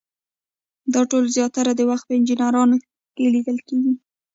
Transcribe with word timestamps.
دا 0.93 1.01
ډول 1.09 1.25
زیاتره 1.35 1.71
وخت 1.89 2.03
په 2.07 2.13
انجینرانو 2.17 2.77
کې 3.15 3.25
لیدل 3.35 3.57
کیږي. 3.67 3.93